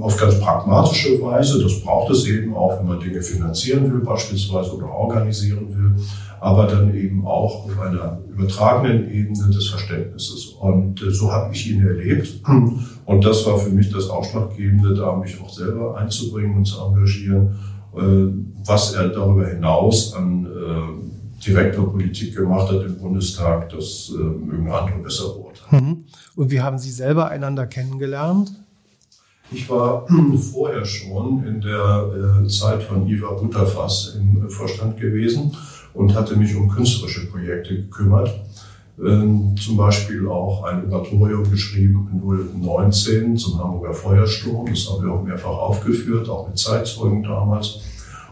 auf 0.01 0.17
ganz 0.17 0.39
pragmatische 0.39 1.21
Weise. 1.21 1.61
Das 1.61 1.81
braucht 1.81 2.11
es 2.11 2.27
eben 2.27 2.53
auch, 2.53 2.79
wenn 2.79 2.87
man 2.87 2.99
Dinge 2.99 3.21
finanzieren 3.21 3.91
will 3.91 4.01
beispielsweise 4.01 4.75
oder 4.75 4.89
organisieren 4.89 5.67
will, 5.69 5.95
aber 6.41 6.67
dann 6.67 6.93
eben 6.93 7.25
auch 7.25 7.65
auf 7.65 7.79
einer 7.79 8.19
übertragenen 8.29 9.09
Ebene 9.09 9.49
des 9.53 9.69
Verständnisses. 9.69 10.47
Und 10.59 11.01
äh, 11.01 11.11
so 11.11 11.31
habe 11.31 11.53
ich 11.53 11.71
ihn 11.71 11.85
erlebt. 11.85 12.41
Und 13.05 13.25
das 13.25 13.45
war 13.45 13.57
für 13.57 13.69
mich 13.69 13.89
das 13.89 14.09
Ausschlaggebende, 14.09 14.93
da 14.95 15.15
mich 15.15 15.39
auch 15.41 15.49
selber 15.49 15.97
einzubringen 15.97 16.55
und 16.55 16.65
zu 16.65 16.81
engagieren, 16.81 17.55
äh, 17.95 17.99
was 18.65 18.93
er 18.93 19.09
darüber 19.09 19.47
hinaus 19.47 20.13
an 20.13 20.45
äh, 20.45 21.43
Direktorpolitik 21.45 22.35
gemacht 22.35 22.71
hat 22.71 22.83
im 22.85 22.97
Bundestag, 22.97 23.69
das 23.69 24.13
mögen 24.15 24.71
andere 24.71 24.99
besser 24.99 25.33
beurteilen. 25.33 25.85
Mhm. 25.85 26.05
Und 26.37 26.51
wie 26.51 26.61
haben 26.61 26.77
Sie 26.77 26.91
selber 26.91 27.29
einander 27.29 27.67
kennengelernt? 27.67 28.62
Ich 29.53 29.69
war 29.69 30.05
vorher 30.51 30.83
schon 30.83 31.45
in 31.45 31.61
der 31.61 32.41
äh, 32.43 32.47
Zeit 32.47 32.83
von 32.83 33.07
Iva 33.07 33.33
Butterfass 33.33 34.17
im 34.19 34.49
Vorstand 34.49 34.99
gewesen 34.99 35.55
und 35.93 36.15
hatte 36.15 36.35
mich 36.35 36.55
um 36.55 36.69
künstlerische 36.69 37.27
Projekte 37.27 37.75
gekümmert. 37.75 38.33
Ähm, 39.03 39.55
zum 39.57 39.77
Beispiel 39.77 40.27
auch 40.27 40.63
ein 40.63 40.91
Oratorium 40.91 41.49
geschrieben, 41.49 42.21
019 42.61 43.37
zum 43.37 43.59
Hamburger 43.59 43.93
Feuersturm. 43.93 44.67
Das 44.67 44.89
haben 44.89 45.05
wir 45.05 45.13
auch 45.13 45.23
mehrfach 45.23 45.49
aufgeführt, 45.49 46.29
auch 46.29 46.47
mit 46.47 46.57
Zeitzeugen 46.57 47.23
damals. 47.23 47.81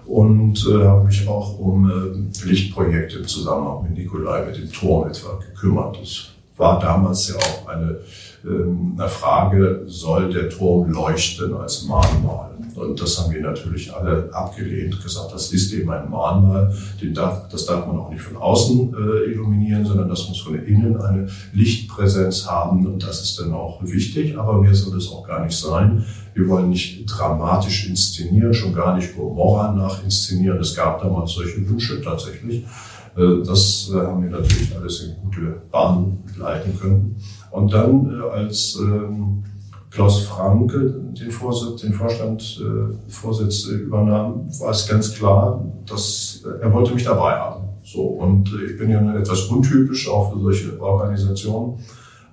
Und 0.05 0.67
äh, 0.67 0.85
habe 0.85 1.05
mich 1.05 1.27
auch 1.27 1.57
um 1.57 1.89
äh, 1.89 2.47
Lichtprojekte 2.47 3.19
im 3.19 3.27
Zusammenhang 3.27 3.83
mit 3.83 3.97
Nikolai, 3.97 4.45
mit 4.45 4.57
dem 4.57 4.71
Turm 4.71 5.07
etwa 5.07 5.39
gekümmert. 5.39 5.99
Das 6.01 6.29
war 6.57 6.79
damals 6.79 7.29
ja 7.29 7.35
auch 7.35 7.67
eine 7.67 7.99
ähm, 8.45 8.95
eine 8.97 9.07
Frage, 9.07 9.83
soll 9.85 10.31
der 10.31 10.49
Turm 10.49 10.91
leuchten 10.91 11.53
als 11.55 11.83
Mahnmal? 11.83 12.51
Und 12.75 13.01
das 13.01 13.19
haben 13.19 13.33
wir 13.33 13.41
natürlich 13.41 13.93
alle 13.93 14.29
abgelehnt, 14.31 15.01
gesagt, 15.03 15.33
das 15.33 15.51
ist 15.51 15.73
eben 15.73 15.91
ein 15.91 16.09
Mahnmal, 16.09 16.73
darf, 17.13 17.49
das 17.49 17.65
darf 17.65 17.85
man 17.85 17.99
auch 17.99 18.09
nicht 18.09 18.21
von 18.21 18.37
außen 18.37 18.93
äh, 18.93 19.31
illuminieren, 19.31 19.85
sondern 19.85 20.09
das 20.09 20.27
muss 20.29 20.39
von 20.39 20.55
innen 20.55 20.99
eine 21.01 21.27
Lichtpräsenz 21.53 22.47
haben 22.47 22.85
und 22.85 23.03
das 23.03 23.21
ist 23.21 23.39
dann 23.39 23.53
auch 23.53 23.81
wichtig, 23.83 24.37
aber 24.37 24.61
mehr 24.61 24.73
soll 24.73 24.97
es 24.97 25.09
auch 25.09 25.27
gar 25.27 25.43
nicht 25.43 25.57
sein. 25.57 26.05
Wir 26.33 26.47
wollen 26.47 26.69
nicht 26.69 27.05
dramatisch 27.07 27.89
inszenieren, 27.89 28.53
schon 28.53 28.73
gar 28.73 28.95
nicht 28.95 29.15
Gomorra 29.15 29.73
nachinszenieren. 29.73 30.59
Es 30.59 30.75
gab 30.75 31.01
damals 31.01 31.33
solche 31.33 31.67
Wünsche 31.67 32.01
tatsächlich. 32.01 32.65
Äh, 33.15 33.43
das 33.45 33.91
äh, 33.93 33.97
haben 33.97 34.23
wir 34.23 34.29
natürlich 34.29 34.75
alles 34.75 35.01
in 35.03 35.15
gute 35.23 35.61
Bahnen 35.71 36.23
leiten 36.37 36.77
können. 36.79 37.15
Und 37.51 37.73
dann, 37.73 38.11
äh, 38.11 38.29
als 38.29 38.77
ähm, 38.81 39.43
Klaus 39.89 40.21
Franke 40.21 41.01
den, 41.19 41.31
Vorsitz, 41.31 41.81
den 41.81 41.93
Vorstand 41.93 42.61
äh, 42.61 43.11
Vorsitz 43.11 43.65
übernahm, 43.65 44.47
war 44.59 44.71
es 44.71 44.87
ganz 44.87 45.13
klar, 45.13 45.65
dass 45.85 46.43
er 46.61 46.71
wollte 46.73 46.93
mich 46.93 47.03
dabei 47.03 47.33
haben. 47.33 47.65
So 47.83 48.01
und 48.03 48.49
ich 48.65 48.77
bin 48.77 48.89
ja 48.89 49.15
etwas 49.15 49.45
untypisch 49.45 50.07
auch 50.07 50.31
für 50.31 50.39
solche 50.39 50.79
Organisationen, 50.79 51.79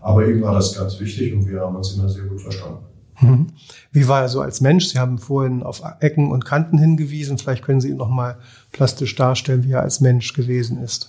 aber 0.00 0.26
ihm 0.28 0.42
war 0.42 0.54
das 0.54 0.78
ganz 0.78 1.00
wichtig 1.00 1.34
und 1.34 1.48
wir 1.48 1.60
haben 1.60 1.74
uns 1.74 1.94
immer 1.94 2.08
sehr 2.08 2.24
gut 2.24 2.40
verstanden. 2.40 2.84
Mhm. 3.20 3.48
Wie 3.92 4.08
war 4.08 4.22
er 4.22 4.28
so 4.28 4.40
als 4.40 4.60
Mensch? 4.60 4.86
Sie 4.86 4.98
haben 4.98 5.18
vorhin 5.18 5.62
auf 5.62 5.82
Ecken 6.00 6.30
und 6.30 6.44
Kanten 6.44 6.78
hingewiesen. 6.78 7.38
Vielleicht 7.38 7.64
können 7.64 7.80
Sie 7.80 7.90
ihn 7.90 7.96
noch 7.96 8.08
mal 8.08 8.38
plastisch 8.72 9.14
darstellen, 9.14 9.64
wie 9.64 9.72
er 9.72 9.82
als 9.82 10.00
Mensch 10.00 10.32
gewesen 10.32 10.82
ist. 10.82 11.08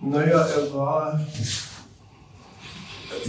Naja, 0.00 0.46
er 0.46 0.74
war 0.74 1.20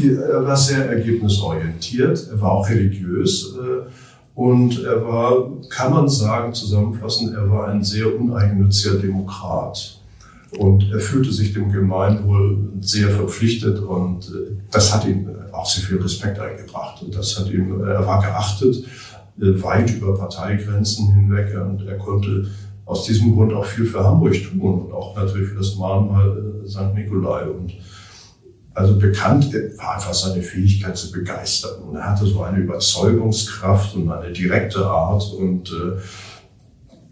er 0.03 0.46
war 0.46 0.58
sehr 0.58 0.89
ergebnisorientiert, 0.89 2.27
er 2.29 2.41
war 2.41 2.51
auch 2.51 2.70
religiös 2.70 3.55
äh, 3.55 3.89
und 4.36 4.84
er 4.84 5.05
war, 5.05 5.50
kann 5.70 5.94
man 5.94 6.10
sagen, 6.10 6.53
zusammenfassend, 6.53 7.34
er 7.34 7.50
war 7.50 7.70
ein 7.70 7.84
sehr 7.84 8.13
uneigennütziger 8.13 8.96
Demokrat. 8.96 10.01
Und 10.57 10.91
er 10.91 11.00
fühlte 11.00 11.31
sich 11.31 11.53
dem 11.53 11.71
Gemeinwohl 11.71 12.74
sehr 12.81 13.09
verpflichtet 13.09 13.79
und 13.79 14.27
äh, 14.27 14.57
das 14.71 14.93
hat 14.93 15.05
ihm 15.05 15.29
auch 15.51 15.65
sehr 15.65 15.83
viel 15.83 16.01
Respekt 16.01 16.39
eingebracht. 16.39 17.01
Und 17.01 17.15
das 17.15 17.38
hat 17.38 17.50
ihm, 17.50 17.81
er 17.81 18.05
war 18.05 18.21
geachtet, 18.21 18.85
äh, 19.39 19.62
weit 19.63 19.89
über 19.95 20.17
Parteigrenzen 20.17 21.13
hinweg 21.13 21.55
und 21.55 21.85
er 21.85 21.97
konnte 21.97 22.47
aus 22.85 23.05
diesem 23.05 23.33
Grund 23.33 23.53
auch 23.53 23.65
viel 23.65 23.85
für 23.85 24.03
Hamburg 24.03 24.35
tun 24.43 24.85
und 24.85 24.91
auch 24.93 25.15
natürlich 25.15 25.50
für 25.50 25.57
das 25.57 25.75
Mahnmal 25.75 26.62
St. 26.67 26.93
Nikolai. 26.93 27.50
Und 27.50 27.74
also 28.74 28.97
bekannt 28.97 29.53
war 29.77 29.95
einfach 29.95 30.13
seine 30.13 30.41
Fähigkeit 30.41 30.95
zu 30.95 31.12
begeistern. 31.12 31.81
Und 31.81 31.95
er 31.95 32.12
hatte 32.12 32.25
so 32.25 32.43
eine 32.43 32.59
Überzeugungskraft 32.59 33.95
und 33.95 34.12
eine 34.12 34.31
direkte 34.31 34.85
Art 34.85 35.24
und 35.33 35.71
äh, 35.71 36.00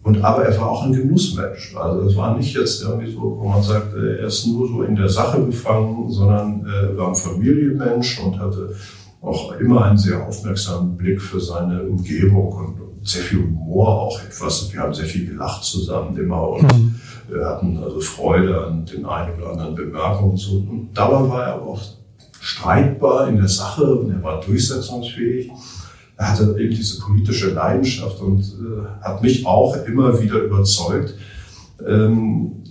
Und, 0.03 0.21
aber 0.21 0.43
er 0.43 0.59
war 0.59 0.69
auch 0.69 0.83
ein 0.83 0.91
Genussmensch. 0.91 1.75
Also 1.77 2.09
es 2.09 2.15
war 2.17 2.35
nicht 2.37 2.53
jetzt 2.55 2.83
irgendwie 2.83 3.11
so, 3.11 3.37
wo 3.39 3.47
man 3.47 3.63
sagt, 3.63 3.95
er 3.95 4.27
ist 4.27 4.45
nur 4.47 4.67
so 4.67 4.83
in 4.83 4.95
der 4.95 5.07
Sache 5.07 5.39
befangen, 5.39 6.09
sondern 6.09 6.65
er 6.65 6.97
war 6.97 7.07
ein 7.07 7.15
Familienmensch 7.15 8.19
und 8.19 8.37
hatte 8.37 8.75
auch 9.21 9.53
immer 9.53 9.85
einen 9.85 9.97
sehr 9.97 10.27
aufmerksamen 10.27 10.97
Blick 10.97 11.21
für 11.21 11.39
seine 11.39 11.83
Umgebung 11.83 12.53
und 12.53 13.07
sehr 13.07 13.23
viel 13.23 13.43
Humor 13.43 14.01
auch 14.01 14.21
etwas. 14.21 14.71
Wir 14.73 14.81
haben 14.81 14.93
sehr 14.93 15.05
viel 15.05 15.25
gelacht 15.25 15.63
zusammen 15.63 16.17
immer 16.17 16.49
und 16.49 16.63
mhm. 16.63 16.95
hatten 17.41 17.77
also 17.77 17.99
Freude 18.01 18.65
an 18.65 18.85
den 18.85 19.05
einen 19.05 19.39
oder 19.39 19.51
anderen 19.51 19.75
Bemerkungen 19.75 20.31
und 20.31 20.37
so. 20.37 20.57
Und 20.57 20.89
dabei 20.93 21.29
war 21.29 21.43
er 21.43 21.53
aber 21.55 21.67
auch 21.67 21.81
streitbar 22.41 23.29
in 23.29 23.37
der 23.37 23.47
Sache 23.47 23.83
und 23.83 24.11
er 24.11 24.21
war 24.21 24.41
durchsetzungsfähig 24.41 25.49
er 26.17 26.31
hatte 26.31 26.55
eben 26.59 26.73
diese 26.73 26.99
politische 26.99 27.51
Leidenschaft 27.51 28.21
und 28.21 28.41
äh, 28.41 29.03
hat 29.03 29.21
mich 29.21 29.45
auch 29.45 29.75
immer 29.85 30.21
wieder 30.21 30.39
überzeugt 30.43 31.15
ähm, 31.85 32.63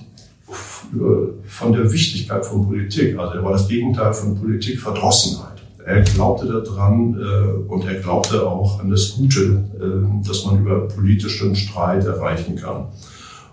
von 1.47 1.73
der 1.73 1.91
Wichtigkeit 1.91 2.45
von 2.45 2.67
Politik. 2.67 3.19
Also 3.19 3.35
er 3.35 3.45
war 3.45 3.53
das 3.53 3.69
Gegenteil 3.69 4.13
von 4.13 4.39
Politikverdrossenheit. 4.39 5.63
Er 5.85 6.03
glaubte 6.03 6.47
daran 6.47 7.19
äh, 7.19 7.73
und 7.73 7.85
er 7.85 8.01
glaubte 8.01 8.47
auch 8.47 8.79
an 8.79 8.91
das 8.91 9.15
Gute, 9.15 9.65
äh, 9.81 10.27
das 10.27 10.45
man 10.45 10.61
über 10.61 10.87
politischen 10.87 11.57
Streit 11.57 12.05
erreichen 12.05 12.57
kann. 12.57 12.87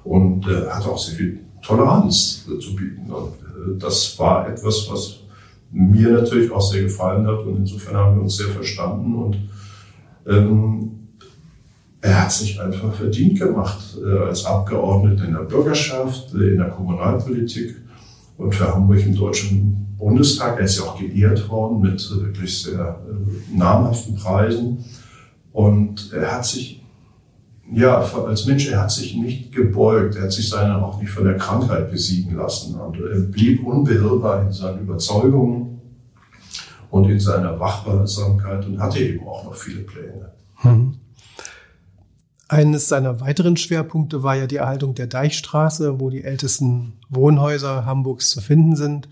Und 0.04 0.48
äh, 0.48 0.68
hatte 0.70 0.90
auch 0.90 0.98
sehr 0.98 1.16
viel 1.16 1.40
Toleranz 1.62 2.46
äh, 2.48 2.60
zu 2.60 2.76
bieten. 2.76 3.12
Und 3.12 3.34
äh, 3.34 3.80
das 3.80 4.18
war 4.20 4.48
etwas, 4.48 4.88
was 4.92 5.20
mir 5.72 6.10
natürlich 6.10 6.52
auch 6.52 6.62
sehr 6.62 6.84
gefallen 6.84 7.26
hat. 7.26 7.40
Und 7.40 7.58
insofern 7.58 7.96
haben 7.96 8.16
wir 8.18 8.24
uns 8.24 8.38
sehr 8.38 8.50
verstanden 8.50 9.16
und 9.16 9.38
ähm, 10.28 11.00
er 12.02 12.24
hat 12.24 12.32
sich 12.32 12.60
einfach 12.60 12.94
verdient 12.94 13.40
gemacht 13.40 13.98
äh, 14.02 14.28
als 14.28 14.46
Abgeordneter 14.46 15.26
in 15.26 15.34
der 15.34 15.42
Bürgerschaft, 15.42 16.34
äh, 16.34 16.52
in 16.52 16.58
der 16.58 16.70
Kommunalpolitik 16.70 17.76
und 18.38 18.56
für 18.56 18.74
Hamburg 18.74 19.06
im 19.06 19.16
Deutschen 19.16 19.96
Bundestag. 19.98 20.60
Er 20.60 20.66
ist 20.66 20.80
ja 20.80 20.86
auch 20.86 20.98
geehrt 20.98 21.50
worden 21.50 21.82
mit 21.82 22.00
äh, 22.02 22.26
wirklich 22.26 22.64
sehr 22.64 23.02
äh, 23.06 23.58
namhaften 23.58 24.16
Preisen. 24.16 24.86
Und 25.52 26.14
er 26.14 26.36
hat 26.36 26.46
sich, 26.46 26.82
ja, 27.74 28.00
als 28.00 28.46
Mensch, 28.46 28.70
er 28.70 28.82
hat 28.82 28.92
sich 28.92 29.16
nicht 29.16 29.52
gebeugt. 29.52 30.16
Er 30.16 30.24
hat 30.24 30.32
sich 30.32 30.48
seine 30.48 30.82
auch 30.82 31.02
nicht 31.02 31.12
von 31.12 31.26
der 31.26 31.36
Krankheit 31.36 31.92
besiegen 31.92 32.38
lassen. 32.38 32.80
Und 32.80 32.98
er 32.98 33.20
blieb 33.20 33.66
unbeirrbar 33.66 34.44
in 34.44 34.54
seinen 34.54 34.80
Überzeugungen 34.80 35.69
und 36.92 37.10
in 37.10 37.20
seiner 37.20 37.60
Wachsamkeit 37.60 38.66
und 38.66 38.80
hatte 38.80 39.00
eben 39.00 39.28
auch 39.28 39.44
noch 39.44 39.56
viele 39.56 39.82
Pläne. 39.82 40.32
Hm. 40.58 40.96
Eines 42.48 42.88
seiner 42.88 43.22
weiteren 43.22 43.58
Schwerpunkte 43.58 44.24
war 44.24 44.36
ja 44.36 44.48
die 44.48 44.56
Erhaltung 44.56 44.96
der 44.96 45.06
Deichstraße, 45.06 46.00
wo 46.00 46.10
die 46.10 46.24
ältesten 46.24 46.94
Wohnhäuser 47.08 47.86
Hamburgs 47.86 48.32
zu 48.32 48.42
finden 48.42 48.76
sind 48.76 49.08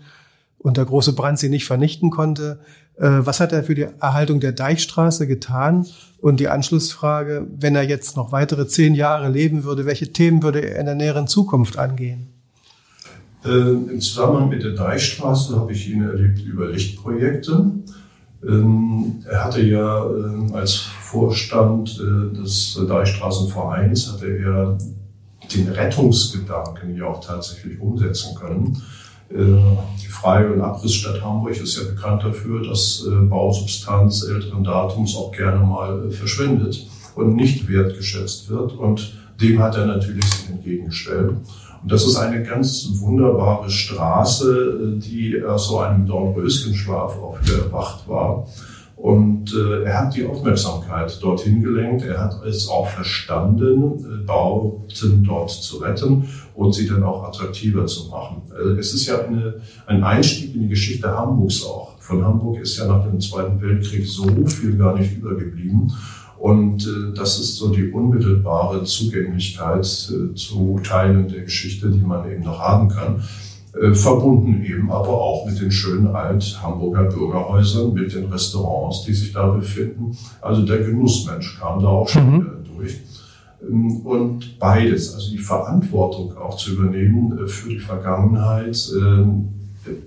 und 0.58 0.76
der 0.76 0.84
große 0.84 1.12
Brand 1.12 1.38
sie 1.38 1.48
nicht 1.48 1.64
vernichten 1.64 2.10
konnte. 2.10 2.58
Äh, 2.96 3.20
was 3.20 3.38
hat 3.38 3.52
er 3.52 3.62
für 3.62 3.76
die 3.76 3.86
Erhaltung 4.00 4.40
der 4.40 4.52
Deichstraße 4.52 5.28
getan? 5.28 5.86
Und 6.20 6.40
die 6.40 6.48
Anschlussfrage, 6.48 7.46
wenn 7.56 7.76
er 7.76 7.84
jetzt 7.84 8.16
noch 8.16 8.32
weitere 8.32 8.66
zehn 8.66 8.96
Jahre 8.96 9.28
leben 9.28 9.62
würde, 9.62 9.86
welche 9.86 10.12
Themen 10.12 10.42
würde 10.42 10.60
er 10.60 10.80
in 10.80 10.86
der 10.86 10.96
näheren 10.96 11.28
Zukunft 11.28 11.78
angehen? 11.78 12.37
Äh, 13.44 13.48
Im 13.50 14.00
Zusammenhang 14.00 14.48
mit 14.48 14.62
der 14.62 14.72
Deichstraße 14.72 15.56
habe 15.56 15.72
ich 15.72 15.88
ihn 15.88 16.02
erlebt 16.02 16.40
über 16.40 16.68
Lichtprojekte. 16.68 17.70
Ähm, 18.46 19.24
er 19.28 19.44
hatte 19.44 19.62
ja 19.62 20.06
äh, 20.06 20.52
als 20.52 20.74
Vorstand 20.74 22.00
äh, 22.00 22.36
des 22.36 22.80
Deichstraßenvereins 22.88 24.12
hatte 24.12 24.26
er 24.26 24.78
den 25.54 25.68
Rettungsgedanken 25.68 26.96
ja 26.96 27.06
auch 27.06 27.24
tatsächlich 27.24 27.80
umsetzen 27.80 28.34
können. 28.34 28.82
Äh, 29.30 29.34
die 30.02 30.08
Freie- 30.08 30.52
und 30.52 30.60
Abrissstadt 30.60 31.22
Hamburg 31.22 31.60
ist 31.60 31.76
ja 31.76 31.84
bekannt 31.84 32.24
dafür, 32.24 32.62
dass 32.62 33.04
äh, 33.06 33.14
Bausubstanz 33.26 34.24
älteren 34.24 34.64
Datums 34.64 35.16
auch 35.16 35.32
gerne 35.32 35.64
mal 35.64 36.06
äh, 36.06 36.10
verschwindet 36.10 36.86
und 37.14 37.36
nicht 37.36 37.68
wertgeschätzt 37.68 38.48
wird. 38.48 38.72
Und 38.72 39.14
dem 39.40 39.60
hat 39.60 39.76
er 39.76 39.86
natürlich 39.86 40.24
sich 40.24 40.50
entgegengestellt. 40.50 41.36
Und 41.82 41.92
das 41.92 42.04
ist 42.06 42.16
eine 42.16 42.42
ganz 42.42 42.88
wunderbare 43.00 43.70
Straße, 43.70 44.98
die 44.98 45.42
aus 45.42 45.68
so 45.68 45.78
einem 45.78 46.06
Dornröschenschlaf 46.06 47.16
erwacht 47.46 48.08
war. 48.08 48.46
Und 48.98 49.54
äh, 49.54 49.84
er 49.84 50.00
hat 50.00 50.16
die 50.16 50.26
Aufmerksamkeit 50.26 51.22
dorthin 51.22 51.62
gelenkt. 51.62 52.04
Er 52.04 52.18
hat 52.18 52.42
es 52.44 52.68
auch 52.68 52.88
verstanden, 52.88 53.92
äh, 54.04 54.26
Bauten 54.26 55.22
dort 55.22 55.50
zu 55.50 55.76
retten 55.76 56.28
und 56.56 56.74
sie 56.74 56.88
dann 56.88 57.04
auch 57.04 57.22
attraktiver 57.22 57.86
zu 57.86 58.08
machen. 58.08 58.42
Also 58.52 58.70
es 58.70 58.92
ist 58.92 59.06
ja 59.06 59.20
eine, 59.20 59.60
ein 59.86 60.02
Einstieg 60.02 60.52
in 60.56 60.62
die 60.62 60.68
Geschichte 60.68 61.08
Hamburgs 61.16 61.64
auch. 61.64 61.96
Von 62.00 62.24
Hamburg 62.24 62.58
ist 62.58 62.76
ja 62.76 62.86
nach 62.86 63.04
dem 63.04 63.20
Zweiten 63.20 63.60
Weltkrieg 63.62 64.04
so 64.04 64.26
viel 64.46 64.76
gar 64.76 64.98
nicht 64.98 65.16
übergeblieben. 65.16 65.92
Und 66.38 66.86
äh, 66.86 67.16
das 67.16 67.40
ist 67.40 67.56
so 67.56 67.68
die 67.68 67.90
unmittelbare 67.90 68.84
Zugänglichkeit 68.84 69.84
äh, 69.84 70.34
zu 70.34 70.80
Teilen 70.84 71.28
der 71.28 71.42
Geschichte, 71.42 71.90
die 71.90 72.04
man 72.04 72.30
eben 72.30 72.44
noch 72.44 72.60
haben 72.60 72.88
kann. 72.88 73.24
Äh, 73.80 73.92
verbunden 73.92 74.64
eben 74.64 74.90
aber 74.90 75.20
auch 75.20 75.46
mit 75.46 75.60
den 75.60 75.72
schönen 75.72 76.06
Alt-Hamburger 76.08 77.04
Bürgerhäusern, 77.04 77.92
mit 77.92 78.14
den 78.14 78.26
Restaurants, 78.26 79.02
die 79.04 79.14
sich 79.14 79.32
da 79.32 79.48
befinden. 79.48 80.16
Also 80.40 80.64
der 80.64 80.78
Genussmensch 80.78 81.58
kam 81.58 81.82
da 81.82 81.88
auch 81.88 82.08
schon 82.08 82.30
mhm. 82.30 82.46
Durch. 82.76 82.96
Ähm, 83.68 83.96
und 84.06 84.58
beides, 84.60 85.14
also 85.14 85.30
die 85.32 85.38
Verantwortung 85.38 86.36
auch 86.38 86.56
zu 86.56 86.72
übernehmen 86.74 87.48
für 87.48 87.70
die 87.70 87.80
Vergangenheit, 87.80 88.92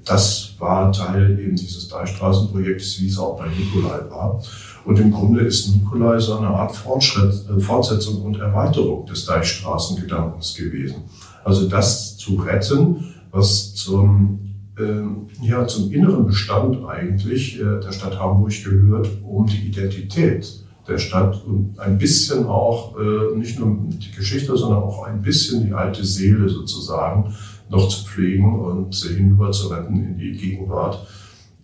das 0.05 0.53
war 0.59 0.91
Teil 0.91 1.39
eben 1.39 1.55
dieses 1.55 1.87
Deichstraßenprojekts, 1.87 3.01
wie 3.01 3.07
es 3.07 3.17
auch 3.17 3.37
bei 3.37 3.47
Nikolai 3.47 3.99
war. 4.09 4.41
Und 4.85 4.99
im 4.99 5.11
Grunde 5.11 5.41
ist 5.41 5.73
Nikolai 5.75 6.19
so 6.19 6.37
eine 6.37 6.47
Art 6.47 6.71
äh, 6.71 7.59
Fortsetzung 7.59 8.23
und 8.23 8.39
Erweiterung 8.39 9.05
des 9.05 9.25
Deichstraßengedankens 9.25 10.55
gewesen. 10.55 11.03
Also 11.43 11.67
das 11.67 12.17
zu 12.17 12.35
retten, 12.35 13.13
was 13.31 13.73
zum, 13.75 14.39
äh, 14.77 15.45
ja, 15.45 15.67
zum 15.67 15.91
inneren 15.91 16.25
Bestand 16.25 16.85
eigentlich 16.85 17.59
äh, 17.59 17.79
der 17.79 17.91
Stadt 17.91 18.19
Hamburg 18.19 18.53
gehört, 18.63 19.09
um 19.23 19.45
die 19.45 19.67
Identität 19.67 20.61
der 20.87 20.97
Stadt 20.97 21.43
und 21.45 21.79
ein 21.79 21.97
bisschen 21.97 22.47
auch, 22.47 22.97
äh, 22.97 23.37
nicht 23.37 23.59
nur 23.59 23.77
die 23.87 24.11
Geschichte, 24.11 24.57
sondern 24.57 24.83
auch 24.83 25.03
ein 25.03 25.21
bisschen 25.21 25.65
die 25.65 25.73
alte 25.73 26.03
Seele 26.03 26.49
sozusagen 26.49 27.33
noch 27.69 27.87
zu 27.87 28.05
pflegen 28.05 28.59
und 28.59 28.95
hinüber 28.95 29.51
zu 29.51 29.67
retten 29.67 30.03
in 30.03 30.17
die 30.17 30.33
Gegenwart 30.33 31.07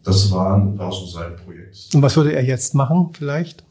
das 0.08 0.32
war, 0.32 0.78
war 0.78 0.92
so 0.92 1.06
sein 1.06 1.36
Projekt. 1.36 1.90
Und 1.94 2.02
was 2.02 2.16
würde 2.16 2.32
er 2.32 2.44
jetzt 2.44 2.74
machen 2.74 3.10
vielleicht? 3.12 3.64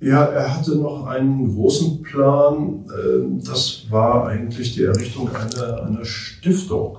Ja, 0.00 0.24
er 0.24 0.56
hatte 0.56 0.76
noch 0.76 1.06
einen 1.06 1.54
großen 1.54 2.02
Plan. 2.02 2.86
Ähm, 2.88 3.40
das 3.44 3.84
war 3.90 4.26
eigentlich 4.26 4.74
die 4.74 4.84
Errichtung 4.84 5.28
einer, 5.34 5.82
einer 5.82 6.04
Stiftung. 6.06 6.98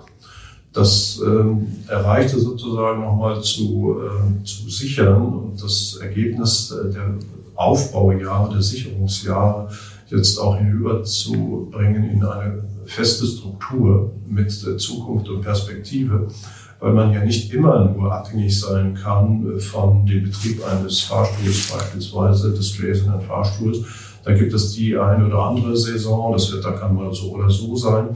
Das 0.72 1.20
ähm, 1.26 1.68
erreichte 1.88 2.40
sozusagen 2.40 3.02
nochmal 3.02 3.42
zu, 3.42 3.98
äh, 4.00 4.44
zu 4.44 4.70
sichern 4.70 5.24
und 5.24 5.64
das 5.64 5.98
Ergebnis 6.00 6.76
der 6.94 7.16
Aufbaujahre, 7.56 8.54
der 8.54 8.62
Sicherungsjahre 8.62 9.70
jetzt 10.10 10.38
auch 10.38 10.58
hinüberzubringen 10.58 12.04
in 12.12 12.24
eine 12.24 12.64
feste 12.86 13.26
Struktur 13.26 14.12
mit 14.28 14.52
Zukunft 14.52 15.30
und 15.30 15.42
Perspektive 15.42 16.28
weil 16.80 16.94
man 16.94 17.14
ja 17.14 17.24
nicht 17.24 17.54
immer 17.54 17.90
nur 17.90 18.14
abhängig 18.14 18.60
sein 18.60 18.94
kann 18.94 19.46
äh, 19.56 19.60
von 19.60 20.06
dem 20.06 20.24
Betrieb 20.24 20.62
eines 20.66 21.02
Fahrstuhls, 21.02 21.72
beispielsweise 21.72 22.54
des 22.54 22.78
gläsernen 22.78 23.22
Fahrstuhls. 23.22 23.80
Da 24.24 24.34
gibt 24.34 24.54
es 24.54 24.74
die 24.74 24.98
eine 24.98 25.28
oder 25.28 25.40
andere 25.40 25.78
Saison, 25.78 26.34
das 26.34 26.52
Wetter 26.52 26.74
kann 26.74 26.96
mal 26.96 27.14
so 27.14 27.32
oder 27.32 27.50
so 27.50 27.76
sein. 27.76 28.10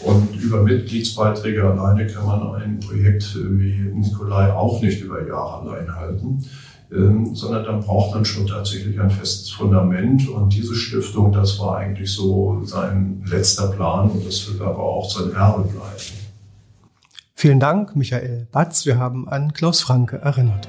Und 0.00 0.34
über 0.34 0.62
Mitgliedsbeiträge 0.62 1.62
alleine 1.62 2.06
kann 2.08 2.26
man 2.26 2.54
ein 2.56 2.80
Projekt 2.80 3.36
wie 3.36 3.92
Nikolai 3.94 4.52
auch 4.52 4.82
nicht 4.82 5.00
über 5.00 5.24
Jahre 5.24 5.70
allein 5.70 5.94
halten, 5.94 6.44
ähm, 6.92 7.34
sondern 7.36 7.64
dann 7.64 7.80
braucht 7.80 8.12
man 8.12 8.24
schon 8.24 8.48
tatsächlich 8.48 9.00
ein 9.00 9.10
festes 9.10 9.50
Fundament. 9.50 10.28
Und 10.28 10.52
diese 10.52 10.74
Stiftung, 10.74 11.30
das 11.30 11.60
war 11.60 11.76
eigentlich 11.76 12.12
so 12.12 12.60
sein 12.64 13.22
letzter 13.26 13.68
Plan 13.68 14.10
und 14.10 14.26
das 14.26 14.52
wird 14.52 14.60
aber 14.60 14.82
auch 14.82 15.08
sein 15.08 15.32
Erbe 15.32 15.62
bleiben. 15.62 16.21
Vielen 17.42 17.58
Dank, 17.58 17.96
Michael 17.96 18.46
Batz. 18.52 18.86
Wir 18.86 19.00
haben 19.00 19.28
an 19.28 19.52
Klaus 19.52 19.80
Franke 19.80 20.18
erinnert. 20.18 20.68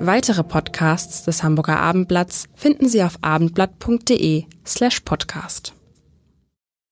Weitere 0.00 0.42
Podcasts 0.42 1.24
des 1.24 1.42
Hamburger 1.42 1.80
Abendblatts 1.80 2.48
finden 2.54 2.88
Sie 2.88 3.02
auf 3.02 3.18
abendblatt.de 3.20 4.46
slash 4.64 5.00
podcast. 5.00 5.74